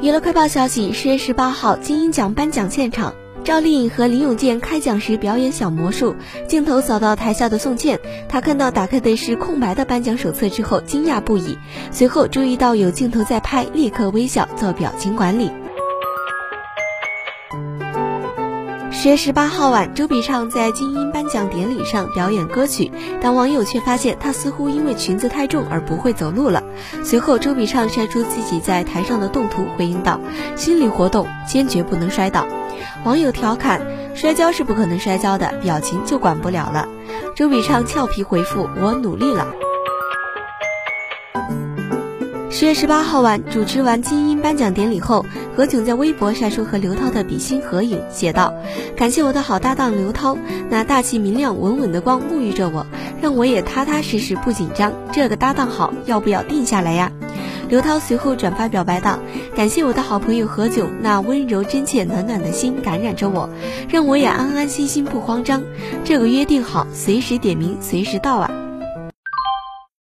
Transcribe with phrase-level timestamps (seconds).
[0.00, 6.16] 娱乐快报消息：十月十八号，金鹰奖颁奖现场，赵丽颖和林永健开奖时表演小魔术，
[6.48, 11.56] 镜头扫到台下的宋茜，她看到打开的是空白的颁奖手册之后，惊讶不已，
[11.92, 15.50] 随后注意到有镜头在拍，立刻微笑做表情管理。
[19.04, 26.62] 十月十八号晚，周笔畅在金鹰颁奖典礼上表演歌曲，但网友却发现她似乎因为裙子太重而不会走路了。
[27.04, 30.18] 随后，周笔畅晒出自己在台上的动图，回应道
[30.56, 32.46] ：“心理活动，坚决不能摔倒。”
[33.04, 33.82] 网友调侃
[34.16, 36.88] ：“摔跤是不可能摔跤的，表情就管不了了。”
[37.36, 39.48] 周笔畅俏皮回复：“我努力了。”
[42.56, 45.26] 十月十八号晚，主持完金鹰颁奖典礼后，
[45.56, 48.54] 何炅在微博晒出和刘涛的比心合影，写道
[48.94, 50.38] ：“感谢我的好搭档刘涛，
[50.70, 52.86] 那大气明亮、稳稳的光沐浴着我，
[53.20, 54.92] 让我也踏踏实实不紧张。
[55.12, 57.10] 这个搭档好，要不要定下来呀？”
[57.68, 59.18] 刘涛随后转发表白道
[59.56, 63.50] ：“感谢我的好朋友何炅，那温柔真切、暖暖的心感染着我，
[63.88, 65.60] 让我也安安心心不慌张。
[66.04, 68.48] 这个约定好，随时点名，随时到啊。”